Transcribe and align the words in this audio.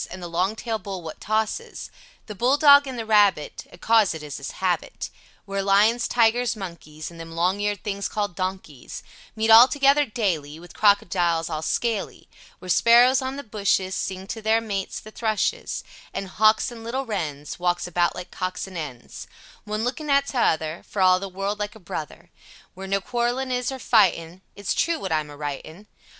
And 0.09 0.23
the 0.23 0.27
long 0.27 0.55
tale 0.55 0.79
Bull 0.79 1.03
wot 1.03 1.21
tosses 1.21 1.91
the 2.25 2.33
Bulldog 2.33 2.87
and 2.87 2.97
the 2.97 3.05
Rabbit, 3.05 3.67
acaus 3.71 4.15
it 4.15 4.23
is 4.23 4.37
his 4.37 4.51
habbit; 4.53 5.11
Where 5.45 5.61
Lions, 5.61 6.07
Tigurs, 6.07 6.55
monkees, 6.55 7.11
And 7.11 7.19
them 7.19 7.33
long 7.35 7.59
ear'd 7.59 7.83
things 7.83 8.09
call'd 8.09 8.35
Donkeys, 8.35 9.03
Meat 9.35 9.51
all 9.51 9.67
together 9.67 10.07
daylee 10.07 10.59
With 10.59 10.73
Crockedyles 10.73 11.51
all 11.51 11.61
Skaley, 11.61 12.27
Where 12.57 12.67
sparros 12.69 13.21
on 13.21 13.35
the 13.35 13.43
bushis 13.43 13.93
Sings 13.93 14.33
to 14.33 14.41
there 14.41 14.59
mates, 14.59 14.99
the 14.99 15.11
thrushis, 15.11 15.83
an 16.15 16.25
Hawks 16.25 16.71
and 16.71 16.83
Littel 16.83 17.05
Rens 17.07 17.59
Wawks 17.59 17.85
about 17.85 18.15
like 18.15 18.31
Cocks 18.31 18.65
and 18.65 18.79
Ens, 18.79 19.27
One 19.65 19.83
looking 19.83 20.09
at 20.09 20.25
the 20.25 20.33
tuther 20.33 20.83
for 20.83 21.03
all 21.03 21.19
the 21.19 21.29
World 21.29 21.59
like 21.59 21.75
a 21.75 21.79
Bruther. 21.79 22.29
Where 22.73 22.87
no 22.87 23.01
quarlin 23.01 23.51
is 23.51 23.71
or 23.71 23.77
Phytin, 23.77 24.41
its 24.55 24.73
tru 24.73 24.97
wot 24.97 25.11
ime 25.11 25.27
aritin. 25.27 25.85